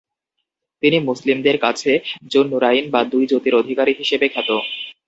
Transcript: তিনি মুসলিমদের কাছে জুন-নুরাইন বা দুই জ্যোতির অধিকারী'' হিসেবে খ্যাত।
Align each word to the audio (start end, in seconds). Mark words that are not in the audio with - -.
তিনি 0.83 0.97
মুসলিমদের 1.07 1.57
কাছে 1.59 1.91
জুন-নুরাইন 2.31 2.85
বা 2.93 3.01
দুই 3.11 3.23
জ্যোতির 3.27 3.59
অধিকারী'' 3.61 3.99
হিসেবে 4.01 4.25
খ্যাত। 4.33 4.49